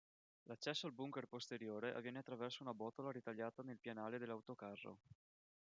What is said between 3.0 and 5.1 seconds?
ritagliata nel pianale dell'autocarro.